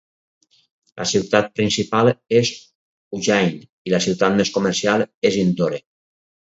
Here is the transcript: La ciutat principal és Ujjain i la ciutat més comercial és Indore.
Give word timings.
La 1.01 1.05
ciutat 1.11 1.51
principal 1.59 2.09
és 2.39 2.53
Ujjain 3.19 3.55
i 3.61 3.97
la 3.97 4.01
ciutat 4.09 4.43
més 4.43 4.55
comercial 4.59 5.09
és 5.33 5.41
Indore. 5.49 5.85